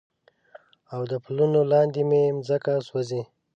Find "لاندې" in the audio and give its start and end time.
1.71-2.01